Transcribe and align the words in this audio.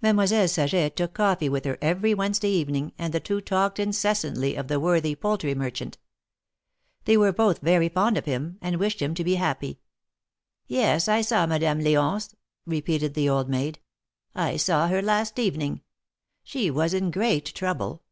Mademoiselle 0.00 0.48
Saget 0.48 0.96
took 0.96 1.12
coffee 1.12 1.50
with 1.50 1.66
her 1.66 1.76
every 1.82 2.14
Wednesday 2.14 2.48
evening, 2.48 2.94
and 2.96 3.12
the 3.12 3.20
two 3.20 3.42
talked 3.42 3.78
incessantly 3.78 4.56
of 4.56 4.68
the 4.68 4.80
worthy 4.80 5.14
poultry 5.14 5.54
merchant. 5.54 5.98
They 7.04 7.18
were 7.18 7.30
both 7.30 7.58
very 7.58 7.90
fond 7.90 8.16
of 8.16 8.24
him, 8.24 8.56
and 8.62 8.78
wished 8.78 9.02
him 9.02 9.12
to 9.12 9.22
be 9.22 9.34
happy. 9.34 9.80
Yes, 10.66 11.08
I 11.08 11.20
saw 11.20 11.44
Madame 11.44 11.80
L4once," 11.80 12.32
repeated 12.64 13.12
the 13.12 13.28
old 13.28 13.50
maid. 13.50 13.78
saw 14.56 14.88
her 14.88 15.02
last 15.02 15.38
evening. 15.38 15.82
She 16.42 16.70
was 16.70 16.94
in 16.94 17.10
great 17.10 17.44
trouble. 17.54 18.02